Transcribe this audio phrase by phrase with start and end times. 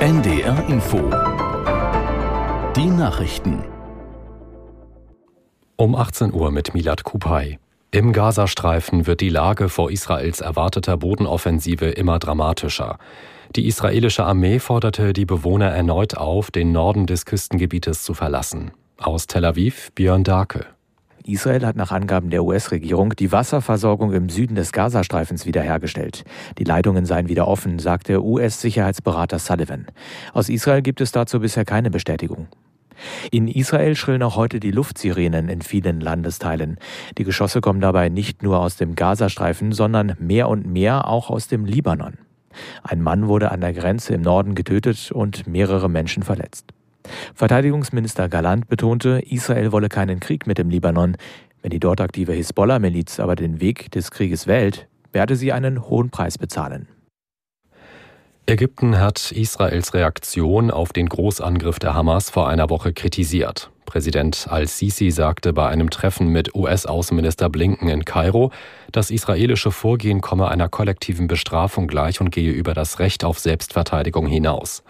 [0.00, 0.98] NDR Info.
[2.76, 3.64] Die Nachrichten.
[5.76, 7.58] Um 18 Uhr mit Milad Kupay.
[7.90, 12.98] Im Gazastreifen wird die Lage vor Israels erwarteter Bodenoffensive immer dramatischer.
[13.54, 18.72] Die israelische Armee forderte die Bewohner erneut auf, den Norden des Küstengebietes zu verlassen.
[18.98, 20.75] Aus Tel Aviv Björn Darke.
[21.26, 26.24] Israel hat nach Angaben der US-Regierung die Wasserversorgung im Süden des Gazastreifens wiederhergestellt.
[26.58, 29.86] Die Leitungen seien wieder offen, sagte US-Sicherheitsberater Sullivan.
[30.32, 32.48] Aus Israel gibt es dazu bisher keine Bestätigung.
[33.30, 36.78] In Israel schrillen auch heute die Luftsirenen in vielen Landesteilen.
[37.18, 41.48] Die Geschosse kommen dabei nicht nur aus dem Gazastreifen, sondern mehr und mehr auch aus
[41.48, 42.18] dem Libanon.
[42.82, 46.72] Ein Mann wurde an der Grenze im Norden getötet und mehrere Menschen verletzt.
[47.34, 51.16] Verteidigungsminister Galant betonte, Israel wolle keinen Krieg mit dem Libanon.
[51.62, 56.10] Wenn die dort aktive Hisbollah-Miliz aber den Weg des Krieges wählt, werde sie einen hohen
[56.10, 56.88] Preis bezahlen.
[58.46, 63.70] Ägypten hat Israels Reaktion auf den Großangriff der Hamas vor einer Woche kritisiert.
[63.86, 68.50] Präsident al-Sisi sagte bei einem Treffen mit US-Außenminister Blinken in Kairo,
[68.92, 74.26] das israelische Vorgehen komme einer kollektiven Bestrafung gleich und gehe über das Recht auf Selbstverteidigung
[74.26, 74.82] hinaus.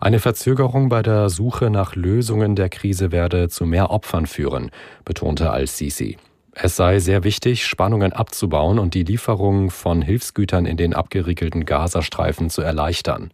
[0.00, 4.70] Eine Verzögerung bei der Suche nach Lösungen der Krise werde zu mehr Opfern führen,
[5.04, 6.16] betonte al-Sisi.
[6.58, 12.48] Es sei sehr wichtig, Spannungen abzubauen und die Lieferung von Hilfsgütern in den abgeriegelten Gazastreifen
[12.48, 13.30] zu erleichtern.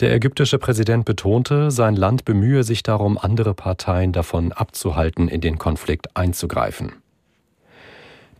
[0.00, 5.58] Der ägyptische Präsident betonte, sein Land bemühe sich darum, andere Parteien davon abzuhalten, in den
[5.58, 6.92] Konflikt einzugreifen.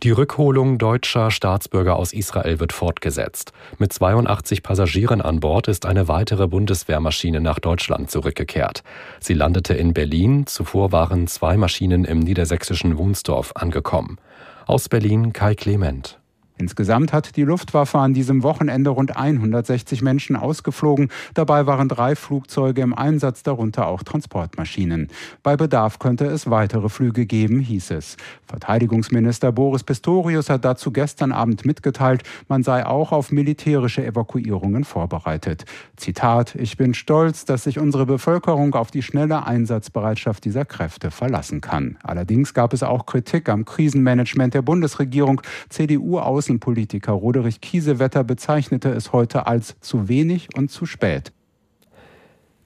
[0.03, 3.53] Die Rückholung deutscher Staatsbürger aus Israel wird fortgesetzt.
[3.77, 8.83] Mit 82 Passagieren an Bord ist eine weitere Bundeswehrmaschine nach Deutschland zurückgekehrt.
[9.21, 14.17] Sie landete in Berlin, zuvor waren zwei Maschinen im niedersächsischen Wunsdorf angekommen.
[14.65, 16.19] Aus Berlin Kai Clement.
[16.63, 21.09] Insgesamt hat die Luftwaffe an diesem Wochenende rund 160 Menschen ausgeflogen.
[21.33, 25.09] Dabei waren drei Flugzeuge im Einsatz, darunter auch Transportmaschinen.
[25.43, 28.15] Bei Bedarf könnte es weitere Flüge geben, hieß es.
[28.45, 35.65] Verteidigungsminister Boris Pistorius hat dazu gestern Abend mitgeteilt, man sei auch auf militärische Evakuierungen vorbereitet.
[35.97, 41.59] Zitat, ich bin stolz, dass sich unsere Bevölkerung auf die schnelle Einsatzbereitschaft dieser Kräfte verlassen
[41.59, 41.97] kann.
[42.03, 45.41] Allerdings gab es auch Kritik am Krisenmanagement der Bundesregierung.
[45.67, 46.19] CDU
[46.53, 51.31] aus Außenpolitiker Roderich Kiesewetter bezeichnete es heute als zu wenig und zu spät.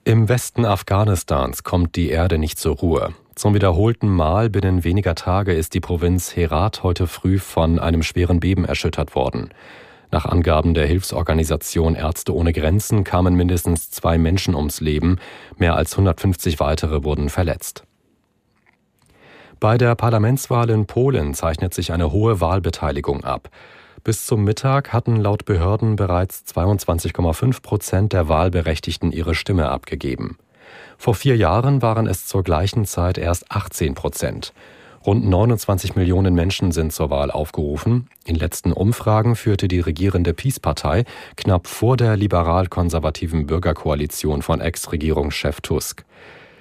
[0.04, 3.14] Im Westen Afghanistans kommt die Erde nicht zur Ruhe.
[3.36, 8.40] Zum wiederholten Mal binnen weniger Tage ist die Provinz Herat heute früh von einem schweren
[8.40, 9.50] Beben erschüttert worden.
[10.12, 15.18] Nach Angaben der Hilfsorganisation Ärzte ohne Grenzen kamen mindestens zwei Menschen ums Leben,
[15.58, 17.84] mehr als 150 weitere wurden verletzt.
[19.60, 23.50] Bei der Parlamentswahl in Polen zeichnet sich eine hohe Wahlbeteiligung ab.
[24.04, 30.38] Bis zum Mittag hatten laut Behörden bereits 22,5 Prozent der Wahlberechtigten ihre Stimme abgegeben.
[31.00, 34.54] Vor vier Jahren waren es zur gleichen Zeit erst 18 Prozent.
[35.08, 38.10] Rund 29 Millionen Menschen sind zur Wahl aufgerufen.
[38.26, 46.06] In letzten Umfragen führte die regierende Peace-Partei knapp vor der liberal-konservativen Bürgerkoalition von Ex-Regierungschef Tusk.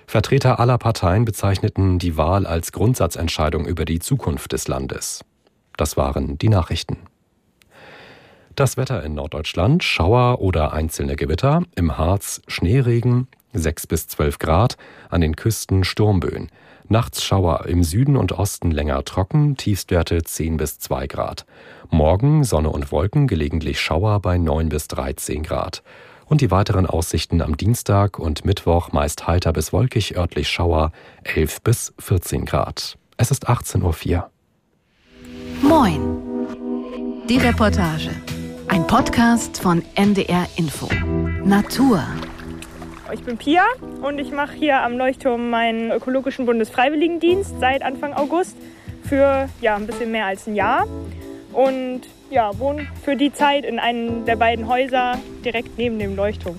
[0.07, 5.25] Vertreter aller Parteien bezeichneten die Wahl als Grundsatzentscheidung über die Zukunft des Landes.
[5.77, 6.99] Das waren die Nachrichten.
[8.55, 14.77] Das Wetter in Norddeutschland, Schauer oder einzelne Gewitter, im Harz Schneeregen, 6 bis 12 Grad,
[15.11, 16.51] an den Küsten Sturmböen.
[16.89, 21.45] Nachts Schauer, im Süden und Osten länger trocken, Tiefstwerte 10 bis 2 Grad.
[21.91, 25.83] Morgen Sonne und Wolken, gelegentlich Schauer bei 9 bis 13 Grad.
[26.29, 30.91] Und die weiteren Aussichten am Dienstag und Mittwoch meist heiter bis wolkig, örtlich Schauer
[31.23, 32.99] 11 bis 14 Grad.
[33.17, 34.31] Es ist 18.04 Uhr.
[35.63, 37.25] Moin.
[37.29, 38.11] Die Reportage.
[38.67, 40.89] Ein Podcast von NDR Info.
[41.45, 42.03] Natur.
[43.13, 43.65] Ich bin Pia
[44.03, 48.57] und ich mache hier am Leuchtturm meinen ökologischen Bundesfreiwilligendienst seit Anfang August
[49.05, 50.89] für ja, ein bisschen mehr als ein Jahr.
[51.53, 56.59] Und ja, wohne für die Zeit in einem der beiden Häuser direkt neben dem Leuchtturm.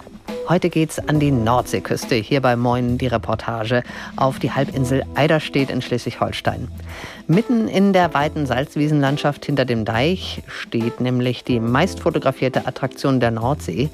[0.50, 3.84] Heute geht's an die Nordseeküste, hier bei Moin die Reportage,
[4.16, 6.70] auf die Halbinsel Eiderstedt in Schleswig-Holstein.
[7.28, 13.32] Mitten in der weiten Salzwiesenlandschaft hinter dem Deich steht nämlich die meist fotografierte Attraktion der
[13.32, 13.90] Nordsee,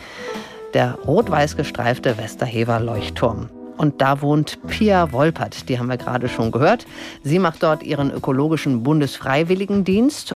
[0.75, 3.49] der rot-weiß gestreifte Westerhever Leuchtturm.
[3.77, 6.85] Und da wohnt Pia Wolpert, die haben wir gerade schon gehört.
[7.23, 10.33] Sie macht dort ihren ökologischen Bundesfreiwilligendienst